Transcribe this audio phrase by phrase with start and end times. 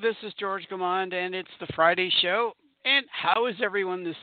[0.00, 2.52] This is George Gamond, and it's the Friday show.
[2.84, 4.16] And how is everyone this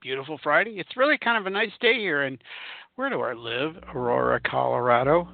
[0.00, 0.78] beautiful Friday?
[0.78, 2.22] It's really kind of a nice day here.
[2.22, 2.38] And
[2.94, 3.76] where do I live?
[3.94, 5.28] Aurora, Colorado.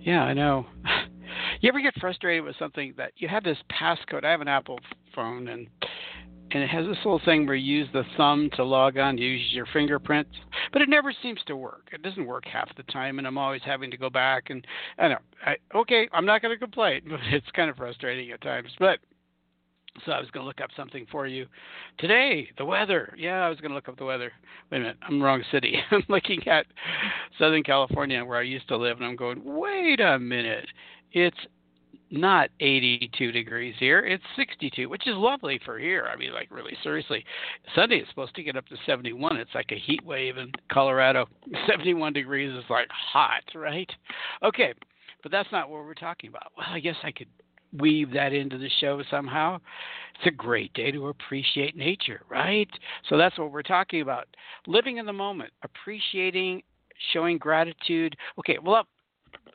[0.00, 0.66] Yeah, I know.
[1.60, 4.24] You ever get frustrated with something that you have this passcode?
[4.24, 4.78] I have an Apple
[5.14, 5.68] phone, and
[6.50, 9.42] and it has this little thing where you use the thumb to log on, use
[9.50, 10.30] your fingerprints,
[10.72, 11.88] but it never seems to work.
[11.92, 14.50] It doesn't work half the time, and I'm always having to go back.
[14.50, 14.66] And
[14.98, 18.40] I know, I, okay, I'm not going to complain, but it's kind of frustrating at
[18.40, 18.70] times.
[18.78, 19.00] But
[20.04, 21.46] so I was going to look up something for you
[21.98, 22.48] today.
[22.58, 23.14] The weather.
[23.16, 24.32] Yeah, I was going to look up the weather.
[24.70, 25.78] Wait a minute, I'm wrong city.
[25.90, 26.66] I'm looking at
[27.38, 30.66] Southern California where I used to live, and I'm going, wait a minute.
[31.12, 31.38] It's
[32.10, 34.00] not 82 degrees here.
[34.00, 36.08] It's 62, which is lovely for here.
[36.12, 37.24] I mean, like really seriously.
[37.74, 39.36] Sunday is supposed to get up to 71.
[39.36, 41.26] It's like a heat wave in Colorado.
[41.68, 43.90] 71 degrees is like hot, right?
[44.42, 44.72] Okay,
[45.22, 46.52] but that's not what we're talking about.
[46.56, 47.28] Well, I guess I could
[47.72, 49.58] weave that into the show somehow.
[50.16, 52.68] It's a great day to appreciate nature, right?
[53.08, 54.26] So that's what we're talking about.
[54.66, 56.62] Living in the moment, appreciating,
[57.12, 58.16] showing gratitude.
[58.38, 58.86] Okay, well,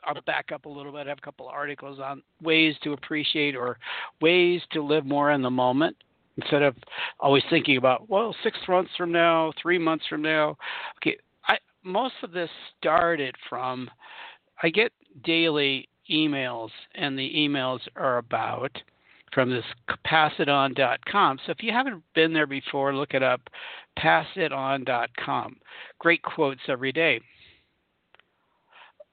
[0.06, 1.06] I'll back up a little bit.
[1.06, 3.78] I have a couple of articles on ways to appreciate or
[4.20, 5.96] ways to live more in the moment
[6.36, 6.76] instead of
[7.20, 10.56] always thinking about well, six months from now, three months from now.
[10.98, 13.90] Okay, I most of this started from
[14.62, 14.92] I get
[15.24, 18.70] daily emails, and the emails are about
[19.32, 19.64] from this
[20.06, 21.38] passiton.com.
[21.44, 23.40] So if you haven't been there before, look it up,
[23.98, 25.56] passiton.com.
[25.98, 27.20] Great quotes every day.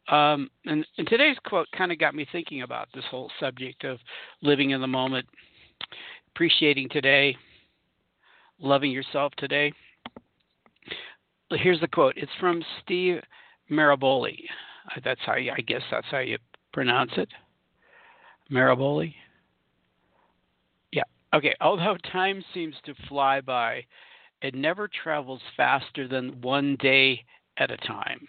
[0.09, 3.97] Um, and, and today's quote kind of got me thinking about this whole subject of
[4.41, 5.25] living in the moment,
[6.35, 7.35] appreciating today,
[8.59, 9.71] loving yourself today.
[11.49, 12.13] Here's the quote.
[12.17, 13.21] It's from Steve
[13.69, 14.39] Maraboli.
[15.03, 16.37] That's how you, I guess that's how you
[16.73, 17.29] pronounce it.
[18.51, 19.13] Maraboli.
[20.91, 21.03] Yeah.
[21.33, 21.55] Okay.
[21.61, 23.85] Although time seems to fly by,
[24.41, 27.23] it never travels faster than one day
[27.57, 28.27] at a time.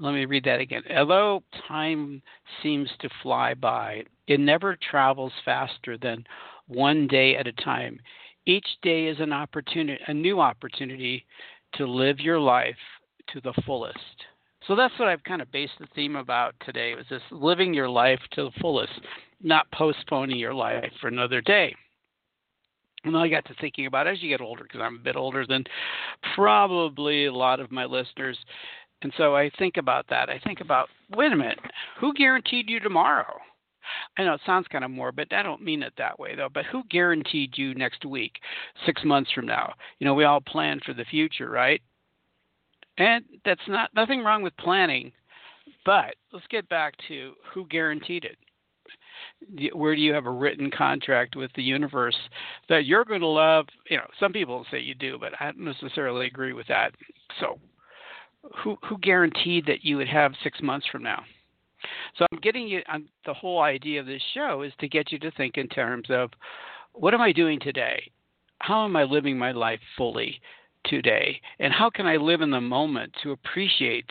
[0.00, 0.82] Let me read that again.
[0.96, 2.20] Although time
[2.62, 6.24] seems to fly by, it never travels faster than
[6.66, 8.00] one day at a time.
[8.46, 11.24] Each day is an opportunity, a new opportunity
[11.74, 12.76] to live your life
[13.32, 14.24] to the fullest.
[14.66, 17.88] So that's what I've kind of based the theme about today was this living your
[17.88, 18.92] life to the fullest,
[19.42, 21.74] not postponing your life for another day.
[23.04, 25.46] And I got to thinking about as you get older, because I'm a bit older
[25.46, 25.64] than
[26.34, 28.38] probably a lot of my listeners,
[29.02, 30.30] and so I think about that.
[30.30, 31.58] I think about, wait a minute,
[32.00, 33.38] who guaranteed you tomorrow?
[34.16, 35.34] I know it sounds kind of morbid.
[35.34, 36.48] I don't mean it that way though.
[36.52, 38.32] But who guaranteed you next week,
[38.86, 39.74] six months from now?
[39.98, 41.82] You know, we all plan for the future, right?
[42.98, 45.12] And that's not nothing wrong with planning.
[45.84, 48.38] But let's get back to who guaranteed it.
[49.74, 52.16] Where do you have a written contract with the universe
[52.68, 53.66] that you're going to love?
[53.88, 56.92] You know, some people say you do, but I don't necessarily agree with that.
[57.40, 57.58] So
[58.62, 61.22] who who guaranteed that you would have six months from now?
[62.16, 62.82] So I'm getting you.
[62.88, 66.06] I'm, the whole idea of this show is to get you to think in terms
[66.10, 66.30] of
[66.92, 68.10] what am I doing today?
[68.60, 70.40] How am I living my life fully
[70.86, 71.40] today?
[71.58, 74.10] And how can I live in the moment to appreciate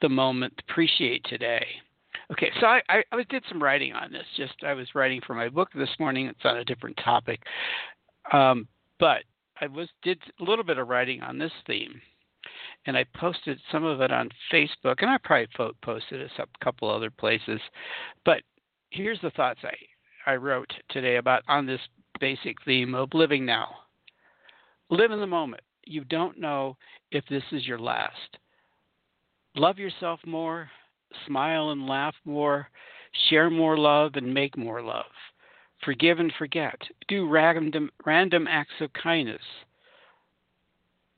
[0.00, 1.66] the moment, appreciate today?
[2.32, 4.24] Okay, so I, I, I did some writing on this.
[4.36, 6.26] Just I was writing for my book this morning.
[6.26, 7.42] It's on a different topic,
[8.32, 8.66] um,
[8.98, 9.24] but
[9.60, 12.00] I was did a little bit of writing on this theme
[12.86, 15.48] and I posted some of it on Facebook, and I probably
[15.82, 17.60] posted it a couple other places.
[18.24, 18.42] But
[18.90, 21.80] here's the thoughts I, I wrote today about on this
[22.20, 23.68] basic theme of living now.
[24.90, 25.62] Live in the moment.
[25.86, 26.76] You don't know
[27.10, 28.38] if this is your last.
[29.56, 30.68] Love yourself more,
[31.26, 32.68] smile and laugh more,
[33.28, 35.04] share more love and make more love.
[35.84, 36.80] Forgive and forget.
[37.08, 39.42] Do random, random acts of kindness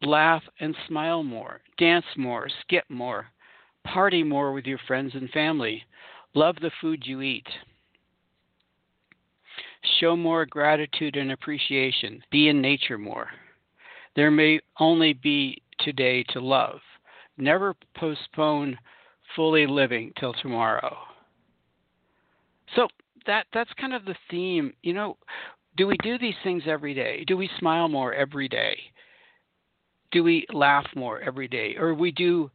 [0.02, 3.26] laugh and smile more, dance more, skip more,
[3.84, 5.82] party more with your friends and family,
[6.34, 7.46] love the food you eat.
[10.00, 12.22] Show more gratitude and appreciation.
[12.30, 13.28] Be in nature more.
[14.16, 16.80] There may only be today to love.
[17.36, 18.78] Never postpone
[19.36, 20.96] fully living till tomorrow.
[22.74, 22.88] So
[23.26, 24.72] that that's kind of the theme.
[24.82, 25.16] You know,
[25.76, 27.24] do we do these things every day?
[27.26, 28.78] Do we smile more every day?
[30.12, 31.76] Do we laugh more every day?
[31.78, 32.50] Or we do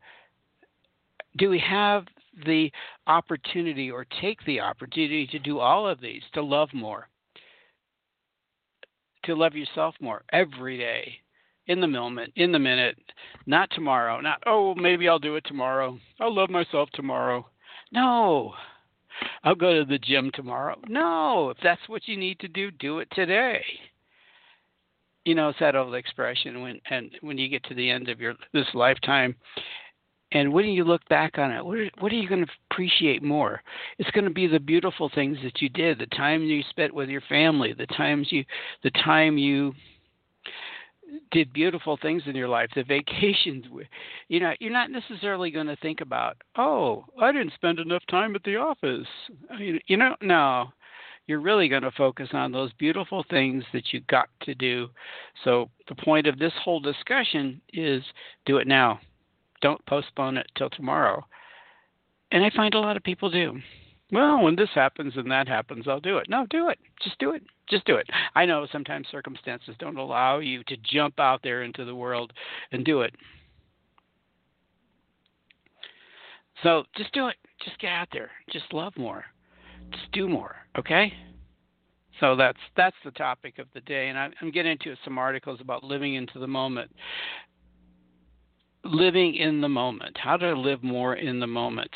[1.37, 2.05] do we have
[2.45, 2.71] the
[3.07, 7.07] opportunity or take the opportunity to do all of these, to love more,
[9.25, 11.20] to love yourself more every day,
[11.67, 12.97] in the moment, in the minute,
[13.45, 15.97] not tomorrow, not, oh, maybe I'll do it tomorrow.
[16.19, 17.45] I'll love myself tomorrow.
[17.91, 18.53] No,
[19.43, 20.77] I'll go to the gym tomorrow.
[20.87, 23.63] No, if that's what you need to do, do it today.
[25.25, 28.19] You know, it's that old expression when and when you get to the end of
[28.19, 29.35] your this lifetime
[30.31, 33.21] and when you look back on it, what are, what are you going to appreciate
[33.21, 33.61] more?
[33.99, 37.09] It's going to be the beautiful things that you did, the time you spent with
[37.09, 38.45] your family, the times you,
[38.83, 39.73] the time you
[41.31, 43.65] did beautiful things in your life, the vacations.
[44.27, 48.35] You know, you're not necessarily going to think about, oh, I didn't spend enough time
[48.35, 49.07] at the office.
[49.51, 50.67] Uh, you know, no.
[51.27, 54.87] You're really going to focus on those beautiful things that you got to do.
[55.43, 58.03] So the point of this whole discussion is
[58.45, 58.99] do it now
[59.61, 61.25] don't postpone it till tomorrow.
[62.31, 63.59] And I find a lot of people do.
[64.11, 66.27] Well, when this happens and that happens, I'll do it.
[66.29, 66.79] No, do it.
[67.01, 67.43] Just do it.
[67.71, 68.07] Just do it.
[68.35, 72.31] I know sometimes circumstances don't allow you to jump out there into the world
[72.71, 73.15] and do it.
[76.61, 77.35] So just do it.
[77.65, 78.29] Just get out there.
[78.51, 79.25] Just love more.
[79.91, 80.55] Just do more.
[80.77, 81.11] Okay?
[82.19, 85.83] So that's that's the topic of the day, and I'm getting into some articles about
[85.83, 86.91] living into the moment
[88.83, 91.91] living in the moment, how to live more in the moment.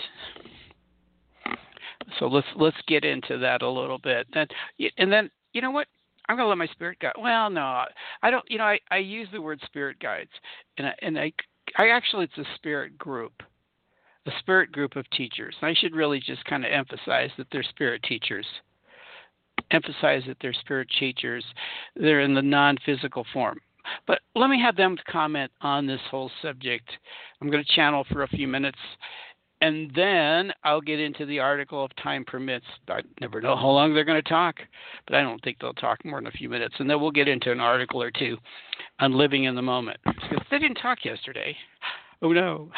[2.19, 4.27] So let's let's get into that a little bit.
[4.33, 4.49] And
[4.97, 5.87] and then you know what?
[6.27, 7.13] I'm gonna let my spirit guide.
[7.17, 7.85] Well, no,
[8.21, 8.43] I don't.
[8.49, 10.31] You know, I, I use the word spirit guides,
[10.77, 11.31] and I, and I
[11.77, 13.31] I actually it's a spirit group,
[14.25, 15.55] a spirit group of teachers.
[15.61, 18.45] And I should really just kind of emphasize that they're spirit teachers.
[19.71, 21.43] Emphasize that they're spirit teachers.
[21.95, 23.59] They're in the non-physical form.
[24.07, 26.89] But let me have them comment on this whole subject.
[27.41, 28.77] I'm going to channel for a few minutes,
[29.65, 32.67] and then I'll get into the article if time permits.
[32.87, 34.57] I never know how long they're going to talk,
[35.07, 36.75] but I don't think they'll talk more than a few minutes.
[36.77, 38.37] And then we'll get into an article or two
[38.99, 39.97] on living in the moment.
[40.05, 41.57] Because they didn't talk yesterday.
[42.21, 42.69] Oh no.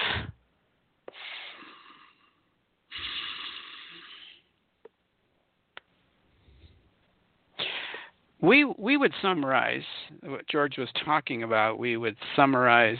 [8.39, 9.83] we we would summarize
[10.23, 11.79] what George was talking about.
[11.79, 12.97] We would summarize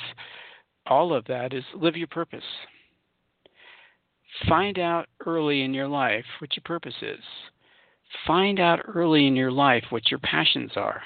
[0.87, 2.43] all of that is live your purpose.
[4.47, 7.23] Find out early in your life what your purpose is.
[8.25, 11.01] Find out early in your life what your passions are.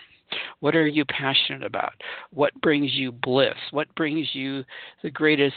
[0.59, 1.93] What are you passionate about?
[2.31, 3.57] What brings you bliss?
[3.71, 4.63] What brings you
[5.03, 5.55] the greatest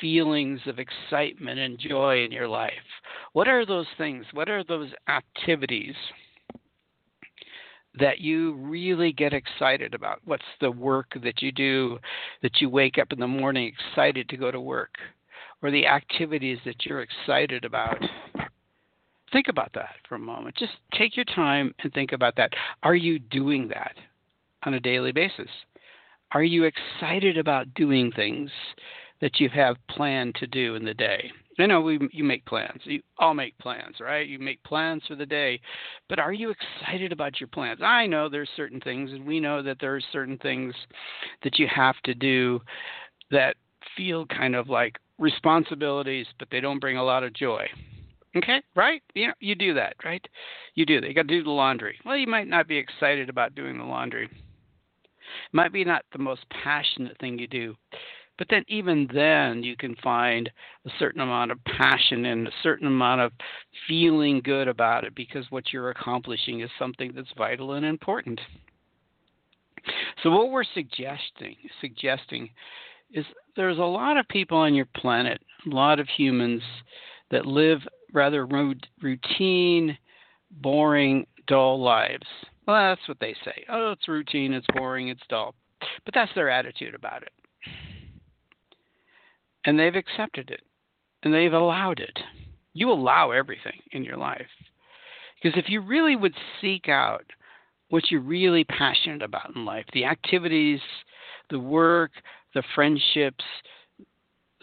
[0.00, 2.72] feelings of excitement and joy in your life?
[3.32, 4.26] What are those things?
[4.32, 5.94] What are those activities?
[7.98, 10.20] that you really get excited about.
[10.24, 11.98] What's the work that you do
[12.42, 14.94] that you wake up in the morning excited to go to work?
[15.62, 17.98] Or the activities that you're excited about?
[19.32, 20.56] Think about that for a moment.
[20.56, 22.52] Just take your time and think about that.
[22.82, 23.94] Are you doing that
[24.64, 25.48] on a daily basis?
[26.32, 28.50] Are you excited about doing things
[29.20, 31.30] that you have planned to do in the day?
[31.58, 32.80] I know we you make plans.
[32.84, 34.26] You all make plans, right?
[34.26, 35.60] You make plans for the day,
[36.08, 37.80] but are you excited about your plans?
[37.82, 40.74] I know there's certain things, and we know that there are certain things
[41.42, 42.60] that you have to do
[43.30, 43.56] that
[43.96, 47.66] feel kind of like responsibilities, but they don't bring a lot of joy.
[48.36, 49.02] Okay, right?
[49.14, 50.24] You know, you do that, right?
[50.74, 51.08] You do that.
[51.08, 51.98] You got to do the laundry.
[52.04, 54.26] Well, you might not be excited about doing the laundry.
[54.26, 57.76] It might be not the most passionate thing you do,
[58.38, 60.50] but then, even then, you can find
[60.86, 63.32] a certain amount of passion and a certain amount of
[63.86, 68.40] feeling good about it because what you're accomplishing is something that's vital and important.
[70.22, 72.48] So, what we're suggesting suggesting
[73.12, 73.26] is
[73.56, 76.62] there's a lot of people on your planet, a lot of humans
[77.30, 77.80] that live
[78.12, 79.96] rather routine,
[80.50, 82.26] boring, dull lives.
[82.66, 83.64] Well, that's what they say.
[83.68, 85.54] Oh, it's routine, it's boring, it's dull.
[86.04, 87.32] But that's their attitude about it
[89.64, 90.62] and they've accepted it
[91.22, 92.18] and they've allowed it.
[92.72, 94.46] You allow everything in your life.
[95.42, 97.24] Because if you really would seek out
[97.88, 100.80] what you're really passionate about in life, the activities
[101.50, 102.12] the work,
[102.54, 103.44] the friendships,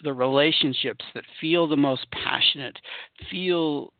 [0.03, 2.77] the relationships that feel the most passionate,
[3.31, 3.93] feel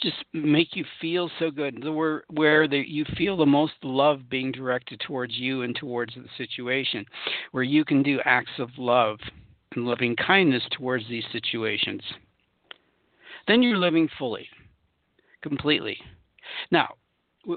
[0.00, 4.50] just make you feel so good where where the, you feel the most love being
[4.50, 7.04] directed towards you and towards the situation
[7.52, 9.18] where you can do acts of love
[9.74, 12.02] and loving kindness towards these situations.
[13.46, 14.48] Then you're living fully
[15.40, 15.96] completely.
[16.70, 16.94] Now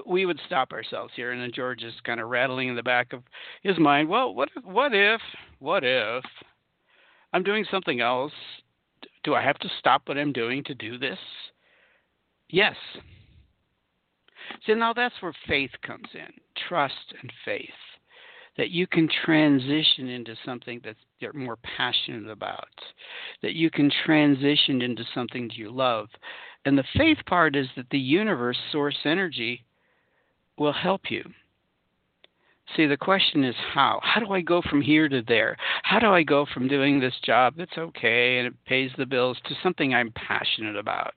[0.06, 3.12] we would stop ourselves here and then george is kind of rattling in the back
[3.12, 3.22] of
[3.62, 5.20] his mind well what if what if
[5.60, 6.24] what if
[7.32, 8.32] i'm doing something else
[9.22, 11.18] do i have to stop what i'm doing to do this
[12.48, 12.76] Yes.
[14.66, 16.32] So now that's where faith comes in
[16.68, 17.68] trust and faith.
[18.56, 22.68] That you can transition into something that you're more passionate about,
[23.42, 26.08] that you can transition into something that you love.
[26.64, 29.62] And the faith part is that the universe, source energy,
[30.58, 31.24] will help you.
[32.76, 34.00] See, the question is how?
[34.02, 35.56] How do I go from here to there?
[35.84, 39.38] How do I go from doing this job that's okay and it pays the bills
[39.46, 41.14] to something I'm passionate about?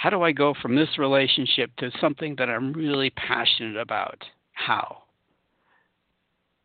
[0.00, 4.24] how do I go from this relationship to something that I'm really passionate about?
[4.52, 5.02] How?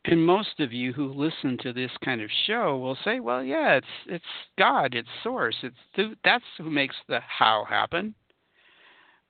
[0.05, 3.73] And most of you who listen to this kind of show will say, "Well, yeah,
[3.73, 4.23] it's it's
[4.57, 8.15] God, it's Source, it's th- that's who makes the how happen."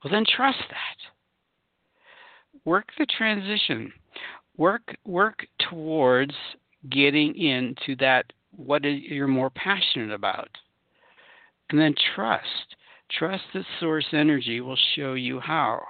[0.04, 1.14] Well, then trust that.
[2.65, 3.93] Work the transition.
[4.57, 6.34] Work work towards
[6.89, 10.50] getting into that what you're more passionate about,
[11.69, 12.75] and then trust
[13.12, 15.81] Trust that source energy will show you how.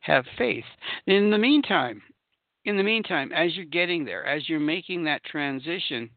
[0.00, 0.64] Have faith.
[1.06, 2.02] In the meantime,
[2.64, 6.10] in the meantime, as you're getting there, as you're making that transition,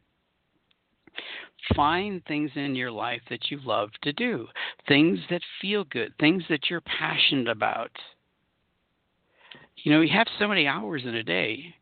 [1.75, 4.48] find things in your life that you love to do,
[4.88, 7.91] things that feel good, things that you're passionate about.
[9.84, 11.75] You know, you have so many hours in a day.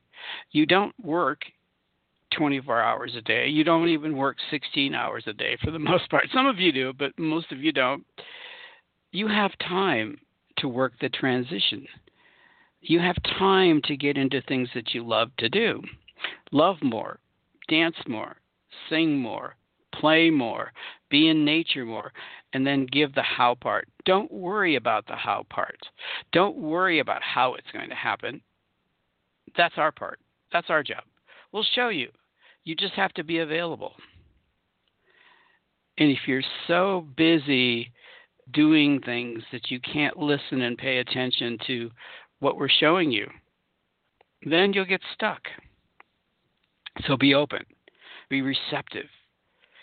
[0.51, 1.41] You don't work
[2.35, 3.47] 24 hours a day.
[3.47, 6.27] You don't even work 16 hours a day for the most part.
[6.33, 8.05] Some of you do, but most of you don't
[9.11, 10.17] you have time
[10.57, 11.85] to work the transition.
[12.81, 15.81] You have time to get into things that you love to do.
[16.51, 17.19] Love more,
[17.67, 18.37] dance more,
[18.89, 19.55] sing more,
[19.93, 20.71] play more,
[21.09, 22.11] be in nature more,
[22.53, 23.87] and then give the how part.
[24.05, 25.77] Don't worry about the how part.
[26.31, 28.41] Don't worry about how it's going to happen.
[29.55, 30.19] That's our part.
[30.51, 31.03] That's our job.
[31.51, 32.09] We'll show you.
[32.63, 33.93] You just have to be available.
[35.97, 37.91] And if you're so busy
[38.53, 41.91] doing things that you can't listen and pay attention to
[42.39, 43.27] what we're showing you,
[44.43, 45.41] then you'll get stuck.
[47.05, 47.63] So be open,
[48.29, 49.05] be receptive.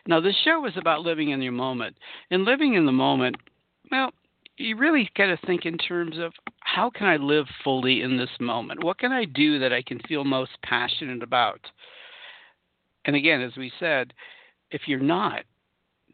[0.08, 1.96] Now, this show is about living in your moment.
[2.30, 3.36] And living in the moment,
[3.92, 4.10] well,
[4.56, 8.30] you really got to think in terms of how can I live fully in this
[8.40, 8.82] moment?
[8.82, 11.60] What can I do that I can feel most passionate about?
[13.04, 14.14] And again, as we said,
[14.70, 15.44] if you're not,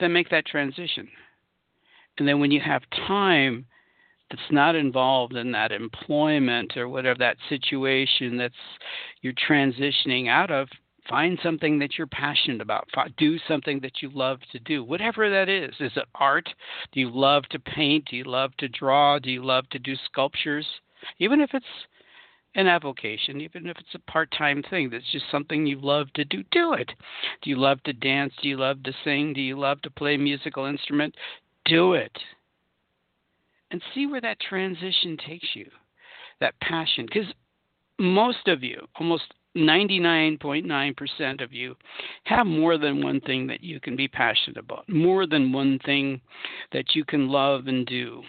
[0.00, 1.08] then make that transition.
[2.18, 3.64] And then when you have time
[4.28, 8.54] that's not involved in that employment or whatever that situation that's
[9.22, 10.68] you're transitioning out of,
[11.08, 12.88] find something that you're passionate about.
[13.16, 15.74] Do something that you love to do, whatever that is.
[15.80, 16.48] Is it art?
[16.92, 18.06] Do you love to paint?
[18.10, 19.18] Do you love to draw?
[19.18, 20.66] Do you love to do sculptures?
[21.18, 21.66] Even if it's
[22.54, 26.24] an avocation, even if it's a part time thing that's just something you love to
[26.24, 26.92] do, do it.
[27.42, 28.32] Do you love to dance?
[28.40, 29.32] Do you love to sing?
[29.32, 31.14] Do you love to play a musical instrument?
[31.64, 32.16] do it
[33.70, 35.68] and see where that transition takes you,
[36.40, 37.06] that passion.
[37.06, 37.32] Because
[37.98, 41.76] most of you, almost 99.9% of you,
[42.24, 46.20] have more than one thing that you can be passionate about, more than one thing
[46.72, 48.22] that you can love and do.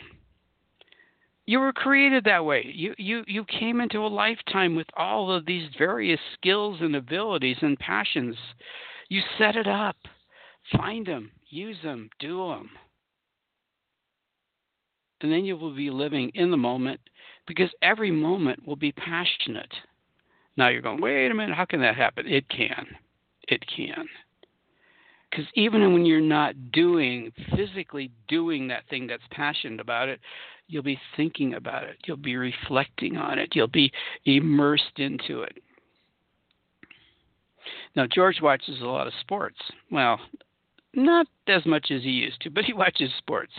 [1.48, 2.66] You were created that way.
[2.74, 7.58] You, you, you came into a lifetime with all of these various skills and abilities
[7.62, 8.36] and passions.
[9.10, 9.98] You set it up.
[10.76, 12.70] Find them, use them, do them
[15.22, 17.00] and then you will be living in the moment
[17.48, 19.74] because every moment will be passionate.
[20.58, 22.28] Now you're going, wait a minute, how can that happen?
[22.28, 22.88] It can.
[23.48, 24.08] It can.
[25.30, 30.20] Because even when you're not doing, physically doing that thing that's passionate about it,
[30.68, 31.98] you'll be thinking about it.
[32.06, 33.50] You'll be reflecting on it.
[33.54, 33.92] You'll be
[34.24, 35.58] immersed into it.
[37.96, 39.58] Now, George watches a lot of sports.
[39.92, 40.20] Well,
[40.94, 43.54] not as much as he used to, but he watches sports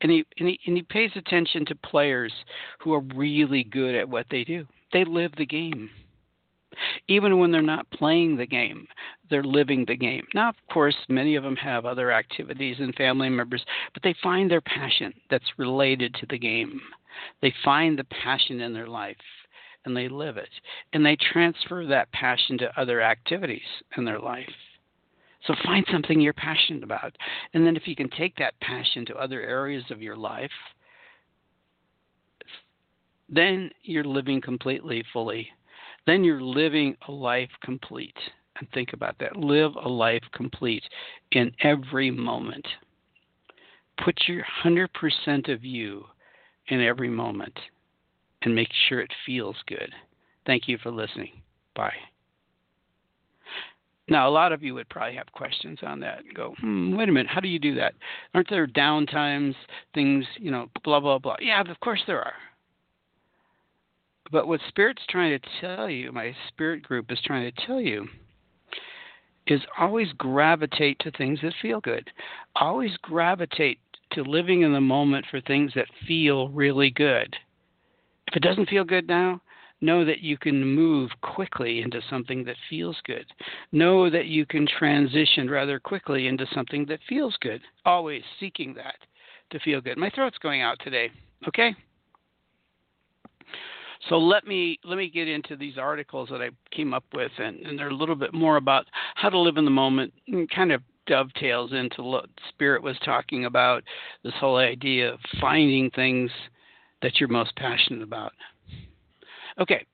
[0.00, 2.32] and he, and he and he pays attention to players
[2.80, 4.66] who are really good at what they do.
[4.92, 5.90] They live the game.
[7.08, 8.86] Even when they're not playing the game,
[9.30, 10.26] they're living the game.
[10.34, 14.50] Now, of course, many of them have other activities and family members, but they find
[14.50, 16.80] their passion that's related to the game.
[17.40, 19.16] They find the passion in their life
[19.84, 20.48] and they live it.
[20.92, 23.60] And they transfer that passion to other activities
[23.96, 24.48] in their life.
[25.46, 27.16] So find something you're passionate about.
[27.52, 30.50] And then if you can take that passion to other areas of your life,
[33.28, 35.48] then you're living completely fully.
[36.06, 38.16] Then you're living a life complete.
[38.58, 39.36] And think about that.
[39.36, 40.84] Live a life complete
[41.32, 42.66] in every moment.
[44.04, 46.04] Put your 100% of you
[46.68, 47.58] in every moment
[48.42, 49.92] and make sure it feels good.
[50.46, 51.42] Thank you for listening.
[51.74, 51.92] Bye.
[54.08, 57.08] Now, a lot of you would probably have questions on that and go, hmm, wait
[57.08, 57.94] a minute, how do you do that?
[58.34, 59.54] Aren't there downtimes,
[59.94, 61.36] things, you know, blah, blah, blah?
[61.40, 62.34] Yeah, of course there are.
[64.32, 68.08] But what Spirit's trying to tell you, my Spirit group is trying to tell you,
[69.46, 72.08] is always gravitate to things that feel good.
[72.56, 73.78] Always gravitate
[74.12, 77.36] to living in the moment for things that feel really good.
[78.28, 79.42] If it doesn't feel good now,
[79.82, 83.26] know that you can move quickly into something that feels good.
[83.70, 87.60] Know that you can transition rather quickly into something that feels good.
[87.84, 88.96] Always seeking that
[89.50, 89.98] to feel good.
[89.98, 91.10] My throat's going out today.
[91.48, 91.74] Okay?
[94.08, 97.64] So let me let me get into these articles that I came up with, and,
[97.64, 100.72] and they're a little bit more about how to live in the moment, and kind
[100.72, 103.84] of dovetails into what Spirit was talking about.
[104.24, 106.30] This whole idea of finding things
[107.00, 108.32] that you're most passionate about.
[109.60, 109.84] Okay,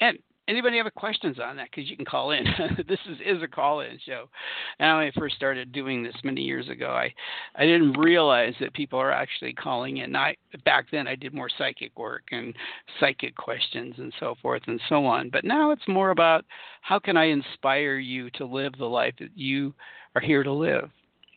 [0.00, 1.68] and anybody have questions on that?
[1.70, 2.44] Because you can call in.
[2.88, 4.28] this is, is a call-in show.
[4.78, 7.12] And when I first started doing this many years ago, I
[7.54, 10.14] I didn't realize that people are actually calling in.
[10.14, 12.54] I back then I did more psychic work and
[13.00, 15.30] psychic questions and so forth and so on.
[15.30, 16.44] But now it's more about
[16.82, 19.74] how can I inspire you to live the life that you
[20.14, 20.90] are here to live.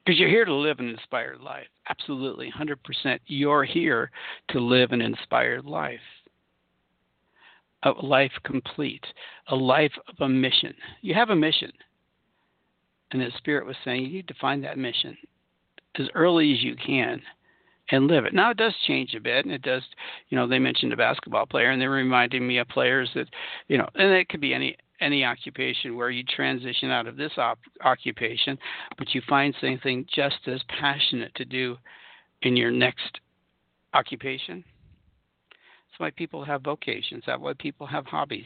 [0.05, 1.67] Because you're here to live an inspired life.
[1.89, 3.19] Absolutely, 100%.
[3.27, 4.09] You're here
[4.49, 5.99] to live an inspired life
[7.83, 9.05] a life complete,
[9.47, 10.73] a life of a mission.
[11.01, 11.71] You have a mission.
[13.11, 15.17] And the Spirit was saying you need to find that mission
[15.97, 17.21] as early as you can
[17.91, 18.33] and live it.
[18.33, 19.81] Now it does change a bit, and it does.
[20.29, 23.27] You know, they mentioned a basketball player, and they're reminding me of players that,
[23.67, 27.31] you know, and it could be any any occupation where you transition out of this
[27.37, 28.57] op- occupation,
[28.97, 31.77] but you find something just as passionate to do
[32.41, 33.21] in your next
[33.93, 34.63] occupation
[35.99, 37.23] why people have vocations.
[37.27, 38.45] That's why people have hobbies,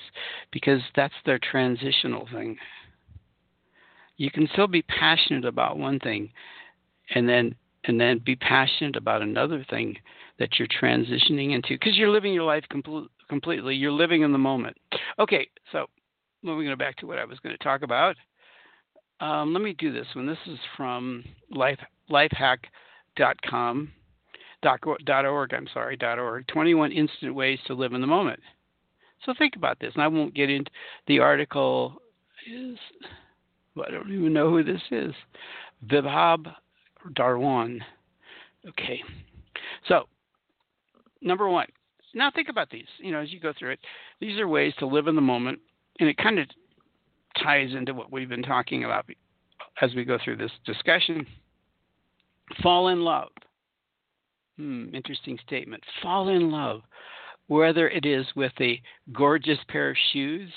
[0.51, 2.57] because that's their transitional thing.
[4.17, 6.31] You can still be passionate about one thing,
[7.13, 9.97] and then and then be passionate about another thing
[10.39, 13.75] that you're transitioning into, because you're living your life complete, completely.
[13.75, 14.77] You're living in the moment.
[15.19, 15.87] Okay, so
[16.41, 18.15] moving back to what I was going to talk about.
[19.19, 20.27] Um, let me do this one.
[20.27, 23.91] This is from life, lifehack.com
[24.63, 25.53] dot org.
[25.53, 26.47] I'm sorry, dot org.
[26.47, 28.39] 21 instant ways to live in the moment.
[29.25, 30.71] So think about this, and I won't get into
[31.07, 32.01] the article.
[32.51, 32.77] Is
[33.75, 35.13] well, I don't even know who this is.
[35.87, 36.53] Vibhab
[37.13, 37.79] Darwan.
[38.67, 39.01] Okay,
[39.87, 40.07] so
[41.21, 41.67] number one.
[42.13, 42.87] Now think about these.
[42.99, 43.79] You know, as you go through it,
[44.19, 45.59] these are ways to live in the moment,
[45.99, 46.47] and it kind of
[47.41, 49.05] ties into what we've been talking about
[49.81, 51.25] as we go through this discussion.
[52.61, 53.29] Fall in love.
[54.57, 55.83] Hmm, interesting statement.
[56.01, 56.81] Fall in love,
[57.47, 60.51] whether it is with a gorgeous pair of shoes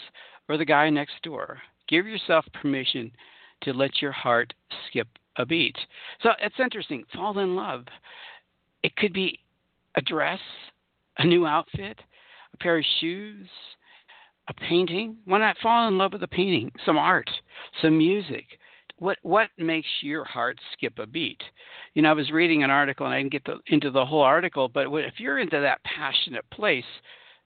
[0.49, 1.59] or the guy next door.
[1.89, 3.11] Give yourself permission
[3.63, 4.53] to let your heart
[4.89, 5.77] skip a beat.
[6.23, 7.05] So it's interesting.
[7.15, 7.85] Fall in love.
[8.83, 9.41] It could be
[9.97, 10.41] a dress,
[11.19, 11.99] a new outfit,
[12.53, 13.49] a pair of shoes,
[14.49, 15.17] a painting.
[15.25, 17.31] Why not fall in love with a painting, some art,
[17.83, 18.45] some music?
[18.99, 21.43] What what makes your heart skip a beat?
[21.95, 24.23] You know, I was reading an article and I didn't get the, into the whole
[24.23, 26.85] article, but if you're into that passionate place,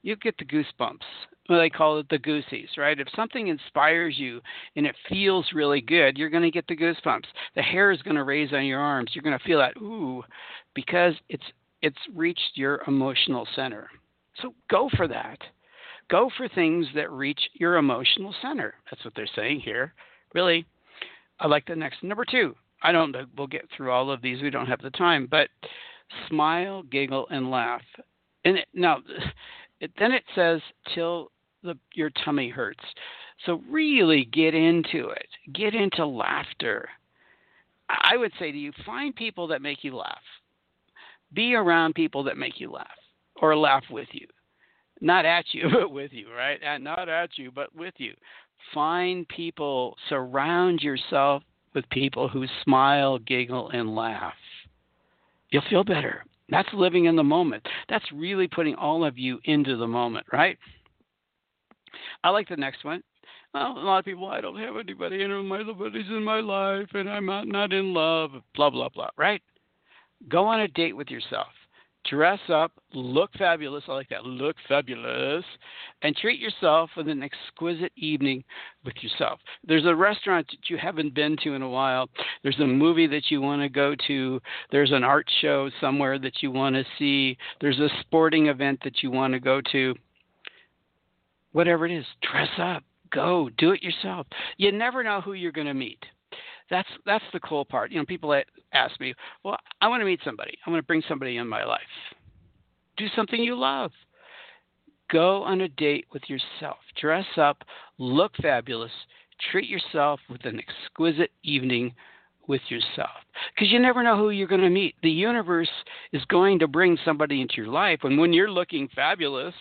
[0.03, 1.05] you get the goosebumps.
[1.49, 2.99] Well, they call it the goosies, right?
[2.99, 4.41] If something inspires you
[4.77, 7.25] and it feels really good, you're going to get the goosebumps.
[7.57, 9.11] The hair is going to raise on your arms.
[9.13, 10.23] You're going to feel that ooh,
[10.75, 11.45] because it's
[11.83, 13.89] it's reached your emotional center.
[14.41, 15.39] So go for that.
[16.09, 18.75] Go for things that reach your emotional center.
[18.91, 19.95] That's what they're saying here.
[20.35, 20.67] Really,
[21.41, 22.55] I like the next number two.
[22.83, 23.13] I don't.
[23.13, 23.25] know.
[23.37, 24.43] We'll get through all of these.
[24.43, 25.49] We don't have the time, but
[26.29, 27.83] smile, giggle, and laugh.
[28.45, 28.99] And it, now,
[29.81, 30.61] it, then it says
[30.95, 31.31] till
[31.63, 32.85] the your tummy hurts.
[33.47, 35.29] So really get into it.
[35.53, 36.89] Get into laughter.
[37.89, 40.19] I would say to you, find people that make you laugh.
[41.33, 42.87] Be around people that make you laugh
[43.41, 44.27] or laugh with you.
[45.01, 46.61] Not at you, but with you, right?
[46.63, 48.15] And not at you, but with you.
[48.75, 51.43] Find people, surround yourself
[51.75, 54.35] with people who smile, giggle, and laugh.
[55.51, 56.25] You'll feel better.
[56.49, 57.67] That's living in the moment.
[57.89, 60.59] That's really putting all of you into the moment, right?
[62.25, 63.03] I like the next one.
[63.55, 67.11] Well, a lot of people, I don't have anybody, my nobody's in my life, and
[67.11, 69.11] I'm not in love, blah blah blah.
[69.17, 69.43] Right?
[70.29, 71.49] Go on a date with yourself
[72.09, 73.85] dress up, look fabulous.
[73.89, 74.25] I like that.
[74.25, 75.45] Look fabulous.
[76.03, 78.45] And treat yourself with an exquisite evening
[78.85, 79.41] with yourself.
[79.67, 82.09] There's a restaurant that you haven't been to in a while.
[82.43, 84.41] There's a movie that you want to go to.
[84.71, 87.37] There's an art show somewhere that you want to see.
[87.61, 89.95] There's a sporting event that you want to go to.
[91.53, 92.85] Whatever it is, dress up.
[93.11, 93.51] Go.
[93.59, 94.27] Do it yourself.
[94.57, 95.99] You never know who you're going to meet
[96.71, 97.91] that's that's the cool part.
[97.91, 98.39] You know, people
[98.73, 100.57] ask me, "Well, I want to meet somebody.
[100.65, 101.81] I want to bring somebody in my life."
[102.97, 103.93] Do something you love.
[105.11, 106.79] Go on a date with yourself.
[107.01, 107.65] Dress up,
[107.99, 108.93] look fabulous,
[109.51, 111.95] treat yourself with an exquisite evening
[112.47, 113.11] with yourself.
[113.55, 114.97] Because you never know who you're going to meet.
[115.03, 115.71] The universe
[116.13, 118.01] is going to bring somebody into your life.
[118.03, 119.55] And when you're looking fabulous,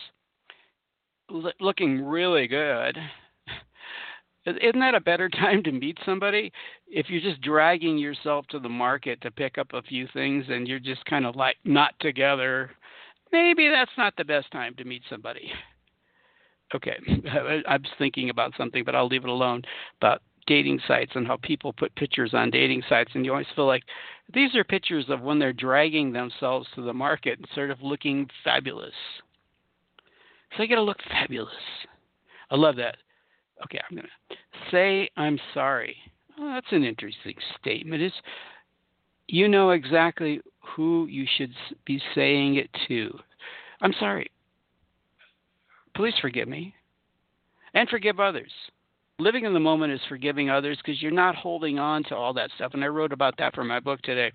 [1.59, 2.97] looking really good,
[4.57, 6.51] isn't that a better time to meet somebody
[6.87, 10.67] if you're just dragging yourself to the market to pick up a few things and
[10.67, 12.71] you're just kind of like not together?
[13.31, 15.51] Maybe that's not the best time to meet somebody.
[16.73, 16.97] Okay,
[17.67, 19.63] I was thinking about something, but I'll leave it alone.
[20.01, 23.67] About dating sites and how people put pictures on dating sites, and you always feel
[23.67, 23.83] like
[24.33, 28.27] these are pictures of when they're dragging themselves to the market and sort of looking
[28.43, 28.93] fabulous.
[30.55, 31.53] So you got to look fabulous.
[32.49, 32.97] I love that.
[33.63, 34.35] Okay, I'm going to
[34.71, 35.95] say I'm sorry.
[36.37, 38.01] Well, that's an interesting statement.
[38.01, 38.15] It's
[39.27, 41.53] you know exactly who you should
[41.85, 43.17] be saying it to.
[43.81, 44.31] I'm sorry.
[45.95, 46.73] Please forgive me
[47.73, 48.51] and forgive others.
[49.19, 52.49] Living in the moment is forgiving others because you're not holding on to all that
[52.55, 52.73] stuff.
[52.73, 54.31] And I wrote about that for my book today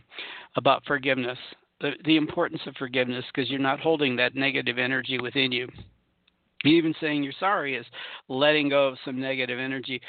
[0.56, 1.38] about forgiveness,
[1.80, 5.68] the, the importance of forgiveness because you're not holding that negative energy within you.
[6.70, 7.86] Even saying you're sorry is
[8.28, 10.00] letting go of some negative energy,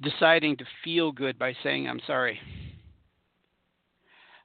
[0.00, 2.40] deciding to feel good by saying I'm sorry.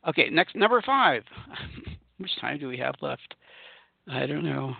[0.08, 1.24] Okay, next number five.
[1.48, 3.36] How much time do we have left?
[4.10, 4.74] I don't know.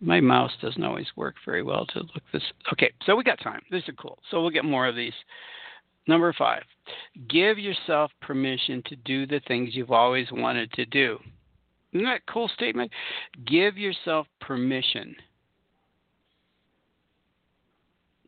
[0.00, 2.42] My mouse doesn't always work very well to look this.
[2.72, 3.60] Okay, so we got time.
[3.70, 4.18] This is cool.
[4.30, 5.12] So we'll get more of these.
[6.06, 6.62] Number five,
[7.28, 11.18] give yourself permission to do the things you've always wanted to do.
[11.92, 12.90] Isn't that a cool statement?
[13.46, 15.14] Give yourself permission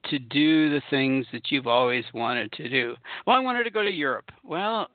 [0.07, 2.97] to do the things that you've always wanted to do.
[3.27, 4.31] Well, I wanted to go to Europe.
[4.43, 4.89] Well,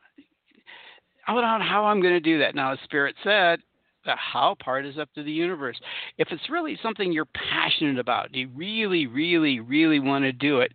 [1.28, 2.56] I don't know how I'm going to do that.
[2.56, 3.60] Now, the Spirit said
[4.06, 5.78] the how part is up to the universe.
[6.18, 10.74] If it's really something you're passionate about, you really, really, really want to do it,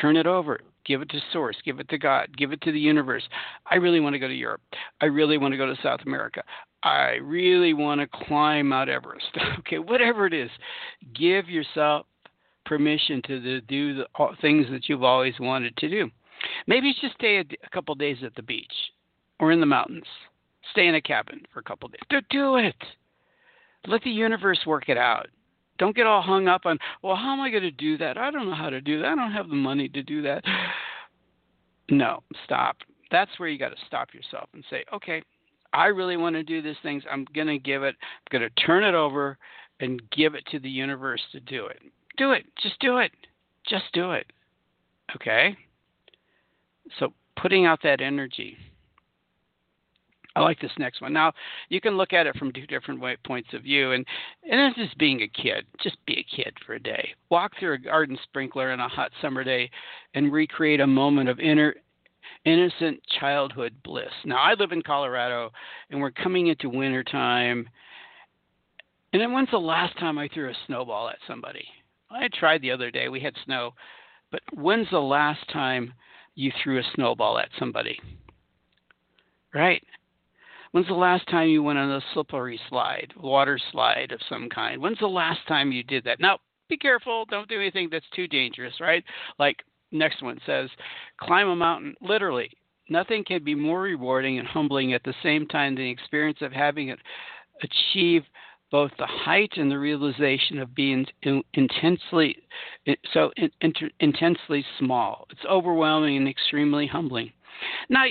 [0.00, 0.60] turn it over.
[0.86, 3.22] Give it to Source, give it to God, give it to the universe.
[3.70, 4.62] I really want to go to Europe.
[5.00, 6.42] I really want to go to South America.
[6.82, 9.26] I really want to climb Mount Everest.
[9.60, 10.50] okay, whatever it is,
[11.14, 12.06] give yourself
[12.64, 14.06] permission to do the
[14.40, 16.10] things that you've always wanted to do.
[16.66, 18.72] Maybe it's just stay a, a couple days at the beach
[19.38, 20.06] or in the mountains.
[20.72, 22.00] Stay in a cabin for a couple days.
[22.08, 22.76] Do, do it.
[23.86, 25.28] Let the universe work it out.
[25.78, 28.18] Don't get all hung up on, well, how am I going to do that?
[28.18, 29.06] I don't know how to do that.
[29.06, 30.44] I don't have the money to do that.
[31.88, 32.76] No, stop.
[33.10, 35.22] That's where you got to stop yourself and say, okay,
[35.72, 37.02] I really want to do these things.
[37.10, 39.38] I'm going to give it, I'm going to turn it over
[39.80, 41.80] and give it to the universe to do it.
[42.16, 42.44] Do it.
[42.62, 43.12] Just do it.
[43.66, 44.26] Just do it.
[45.14, 45.56] Okay?
[46.98, 48.56] So putting out that energy.
[50.36, 51.12] I like this next one.
[51.12, 51.32] Now,
[51.70, 54.06] you can look at it from two different points of view, and
[54.48, 55.66] and just being a kid.
[55.82, 57.10] Just be a kid for a day.
[57.30, 59.68] Walk through a garden sprinkler on a hot summer day,
[60.14, 61.74] and recreate a moment of inner
[62.44, 64.12] innocent childhood bliss.
[64.24, 65.50] Now, I live in Colorado,
[65.90, 67.68] and we're coming into winter time.
[69.12, 71.66] And then, when's the last time I threw a snowball at somebody?
[72.10, 73.08] I tried the other day.
[73.08, 73.72] We had snow,
[74.30, 75.92] but when's the last time
[76.34, 77.98] you threw a snowball at somebody?
[79.54, 79.82] Right?
[80.72, 84.80] When's the last time you went on a slippery slide, water slide of some kind?
[84.80, 86.20] When's the last time you did that?
[86.20, 86.38] Now,
[86.68, 87.24] be careful.
[87.28, 89.04] Don't do anything that's too dangerous, right?
[89.38, 89.56] Like
[89.92, 90.70] next one says,
[91.20, 91.94] climb a mountain.
[92.00, 92.50] Literally,
[92.88, 96.52] nothing can be more rewarding and humbling at the same time than the experience of
[96.52, 96.98] having it
[97.62, 98.22] achieve
[98.70, 101.04] both the height and the realization of being
[101.54, 102.36] intensely
[103.12, 103.50] so in,
[103.98, 105.26] intensely small.
[105.30, 107.32] It's overwhelming and extremely humbling.
[107.88, 108.04] Now,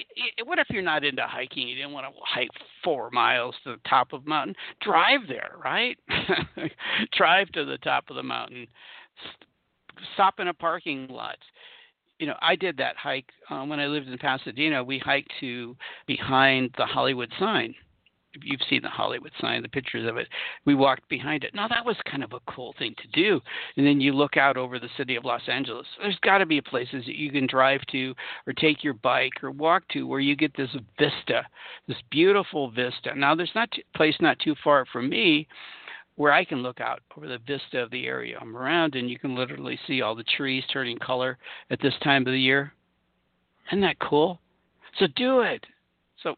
[0.46, 1.68] what if you're not into hiking?
[1.68, 2.50] You didn't want to hike
[2.84, 4.56] four miles to the top of the mountain.
[4.82, 5.98] Drive there, right?
[7.18, 8.68] Drive to the top of the mountain.
[10.14, 11.38] Stop in a parking lot
[12.20, 14.84] you know, I did that hike um, when I lived in Pasadena.
[14.84, 17.74] We hiked to behind the Hollywood sign,
[18.44, 20.28] you've seen the Hollywood sign, the pictures of it,
[20.66, 21.56] we walked behind it.
[21.56, 23.42] Now that was kind of a cool thing to do.
[23.78, 25.88] And then you look out over the city of Los Angeles.
[26.02, 28.14] There's got to be places that you can drive to,
[28.46, 31.46] or take your bike, or walk to, where you get this vista,
[31.88, 33.16] this beautiful vista.
[33.16, 35.48] Now there's not a place not too far from me
[36.20, 39.18] where I can look out over the vista of the area I'm around, and you
[39.18, 41.38] can literally see all the trees turning color
[41.70, 42.74] at this time of the year.
[43.72, 44.42] Isn't that cool?
[45.00, 45.66] So do it.
[46.22, 46.36] So,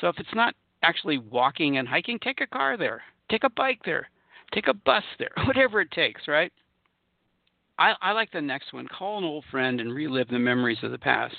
[0.00, 3.80] so if it's not actually walking and hiking, take a car there, take a bike
[3.84, 4.08] there,
[4.54, 6.52] take a bus there, whatever it takes, right?
[7.80, 8.86] I, I like the next one.
[8.86, 11.34] Call an old friend and relive the memories of the past.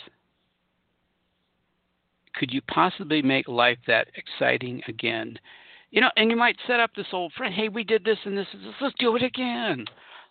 [2.35, 5.39] Could you possibly make life that exciting again?
[5.91, 7.53] You know, and you might set up this old friend.
[7.53, 8.47] Hey, we did this and this.
[8.81, 9.85] let's do it again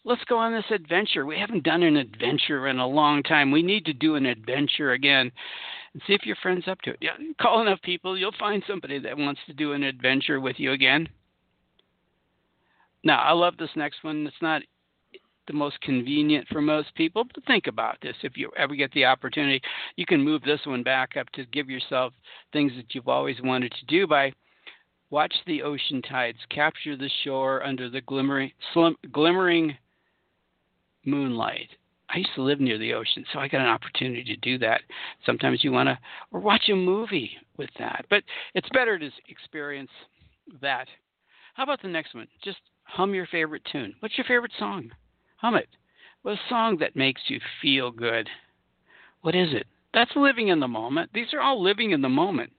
[0.05, 1.27] let's go on this adventure.
[1.27, 3.51] We haven't done an adventure in a long time.
[3.51, 5.31] We need to do an adventure again
[5.93, 6.99] and see if your friend's up to it.
[7.01, 10.73] Yeah, call enough people, you'll find somebody that wants to do an adventure with you
[10.73, 11.09] again.
[13.03, 14.27] Now, I love this next one.
[14.27, 14.63] It's not
[15.47, 18.15] the most convenient for most people, but think about this.
[18.23, 19.61] If you ever get the opportunity,
[19.97, 22.13] you can move this one back up to give yourself
[22.53, 24.33] things that you've always wanted to do by
[25.11, 29.77] watch the ocean tides capture the shore under the glimmering, slim, glimmering
[31.05, 31.69] moonlight.
[32.09, 34.81] I used to live near the ocean, so I got an opportunity to do that.
[35.25, 35.99] Sometimes you want to,
[36.33, 38.05] or watch a movie with that.
[38.11, 39.91] But it's better to experience
[40.61, 40.87] that.
[41.55, 42.27] How about the next one?
[42.43, 43.95] Just hum your favorite tune.
[44.01, 44.91] What's your favorite song?
[45.37, 45.69] Hum it.
[46.25, 48.29] Well, a song that makes you feel good.
[49.23, 49.67] What is it?
[49.95, 51.11] That's living in the moment.
[51.15, 52.53] These are all living in the moment.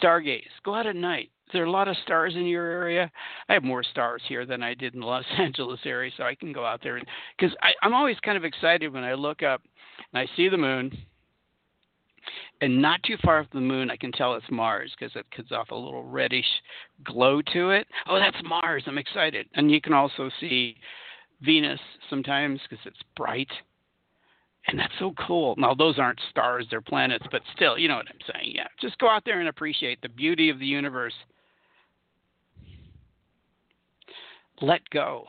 [0.00, 0.42] Stargaze.
[0.64, 3.10] Go out at night there are a lot of stars in your area?
[3.48, 6.34] I have more stars here than I did in the Los Angeles area, so I
[6.34, 7.00] can go out there
[7.38, 9.62] because I'm always kind of excited when I look up
[10.12, 10.96] and I see the moon.
[12.60, 15.50] And not too far from the moon, I can tell it's Mars because it gives
[15.50, 16.46] off a little reddish
[17.04, 17.88] glow to it.
[18.08, 18.84] Oh, that's Mars!
[18.86, 19.48] I'm excited.
[19.54, 20.76] And you can also see
[21.40, 23.50] Venus sometimes because it's bright
[24.68, 25.54] and that's so cool.
[25.58, 28.52] Now, those aren't stars, they're planets, but still, you know what I'm saying.
[28.54, 28.68] Yeah.
[28.80, 31.14] Just go out there and appreciate the beauty of the universe
[34.62, 35.26] let go.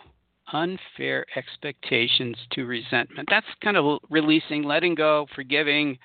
[0.51, 3.27] Unfair expectations to resentment.
[3.29, 5.97] That's kind of releasing, letting go, forgiving,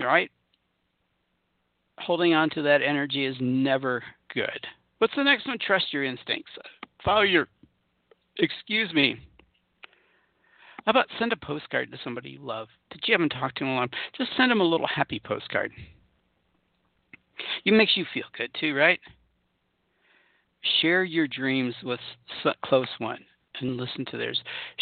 [0.00, 0.30] right?
[1.98, 4.02] Holding on to that energy is never
[4.34, 4.66] good.
[4.98, 5.58] What's the next one?
[5.58, 6.50] Trust your instincts.
[7.04, 7.48] Follow your,
[8.38, 9.16] excuse me.
[10.84, 13.70] How about send a postcard to somebody you love that you haven't talked to in
[13.70, 13.88] a long?
[14.16, 15.72] Just send them a little happy postcard.
[17.64, 19.00] It makes you feel good too, right?
[20.80, 22.00] Share your dreams with
[22.44, 23.24] a close one
[23.60, 24.40] and listen to theirs.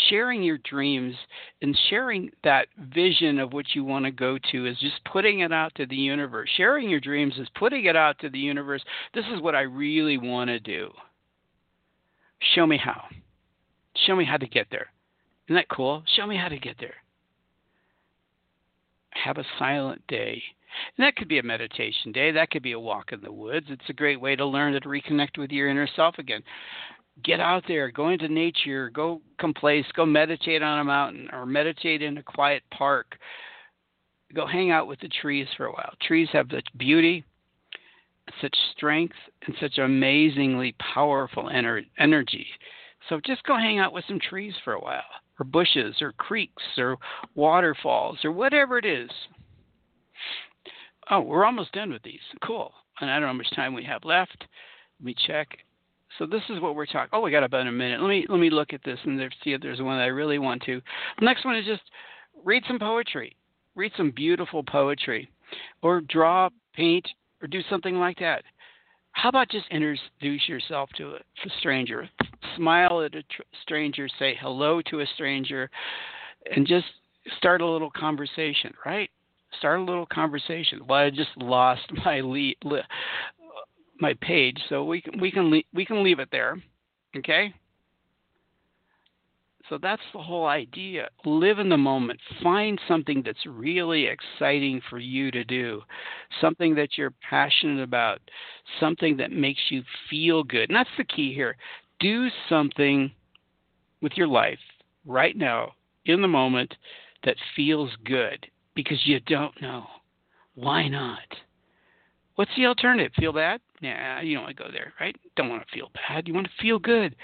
[0.08, 1.14] Sharing your dreams
[1.62, 5.52] and sharing that vision of what you want to go to is just putting it
[5.52, 6.48] out to the universe.
[6.56, 8.82] Sharing your dreams is putting it out to the universe.
[9.14, 10.90] This is what I really want to do.
[12.54, 13.02] Show me how.
[14.06, 14.88] Show me how to get there.
[15.48, 16.02] Isn't that cool?
[16.16, 16.94] Show me how to get there.
[19.14, 20.42] Have a silent day
[20.96, 22.30] and that could be a meditation day.
[22.30, 23.66] That could be a walk in the woods.
[23.68, 26.42] It's a great way to learn to reconnect with your inner self again.
[27.22, 29.20] Get out there, go into nature, go
[29.56, 33.16] place, go meditate on a mountain or meditate in a quiet park.
[34.34, 35.92] Go hang out with the trees for a while.
[36.02, 37.24] Trees have such beauty,
[38.40, 39.14] such strength,
[39.46, 42.46] and such amazingly powerful ener- energy.
[43.08, 45.02] So just go hang out with some trees for a while,
[45.38, 46.96] or bushes, or creeks, or
[47.34, 49.10] waterfalls, or whatever it is.
[51.10, 52.20] Oh, we're almost done with these.
[52.42, 52.72] Cool.
[53.00, 54.44] And I don't know how much time we have left.
[55.00, 55.48] Let me check.
[56.18, 57.10] So this is what we're talking.
[57.12, 58.00] Oh, we got about a minute.
[58.00, 60.38] Let me let me look at this and see if there's one that I really
[60.38, 60.80] want to.
[61.18, 61.82] The next one is just
[62.44, 63.36] read some poetry.
[63.74, 65.28] Read some beautiful poetry,
[65.82, 67.08] or draw, paint,
[67.42, 68.44] or do something like that.
[69.14, 71.18] How about just introduce yourself to a,
[71.58, 72.08] stranger?
[72.56, 75.70] Smile at a tr- stranger, say hello to a stranger,
[76.54, 76.86] and just
[77.38, 79.10] start a little conversation, right?
[79.58, 80.80] start a little conversation.
[80.88, 82.56] Well, I just lost my lead,
[84.00, 86.56] my page, so we can we can we can leave it there,
[87.16, 87.54] okay?
[89.68, 91.08] So that's the whole idea.
[91.24, 92.20] Live in the moment.
[92.42, 95.80] Find something that's really exciting for you to do,
[96.40, 98.20] something that you're passionate about,
[98.78, 100.68] something that makes you feel good.
[100.68, 101.56] And that's the key here.
[101.98, 103.10] Do something
[104.02, 104.58] with your life
[105.06, 105.72] right now,
[106.04, 106.74] in the moment,
[107.24, 109.86] that feels good because you don't know.
[110.54, 111.20] Why not?
[112.34, 113.12] What's the alternative?
[113.18, 113.60] Feel bad?
[113.84, 115.14] Nah, you don't want to go there, right?
[115.36, 116.26] Don't want to feel bad.
[116.26, 117.14] You want to feel good.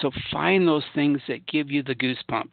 [0.00, 2.48] So find those things that give you the goosebumps.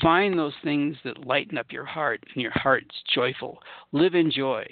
[0.00, 3.58] Find those things that lighten up your heart and your heart's joyful.
[3.92, 4.66] Live in joy,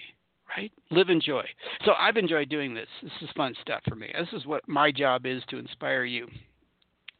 [0.57, 0.73] right?
[0.91, 1.45] Live in joy.
[1.85, 2.89] So I've enjoyed doing this.
[3.03, 4.11] This is fun stuff for me.
[4.19, 6.29] This is what my job is to inspire you.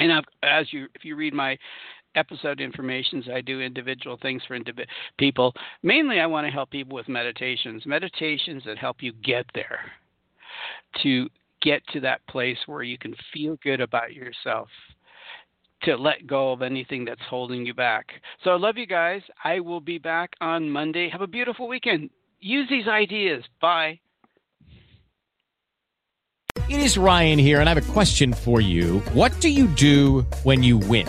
[0.01, 1.59] And I've, as you, if you read my
[2.15, 4.87] episode informations, I do individual things for indiv-
[5.19, 5.53] people.
[5.83, 9.81] Mainly, I want to help people with meditations, meditations that help you get there,
[11.03, 11.29] to
[11.61, 14.69] get to that place where you can feel good about yourself,
[15.83, 18.07] to let go of anything that's holding you back.
[18.45, 19.23] So I love you guys.
[19.45, 21.09] I will be back on Monday.
[21.09, 22.11] Have a beautiful weekend.
[22.41, 23.45] Use these ideas.
[23.61, 24.01] Bye.
[26.69, 28.99] It is Ryan here, and I have a question for you.
[29.15, 31.09] What do you do when you win?